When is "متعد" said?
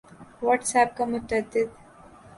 1.11-1.43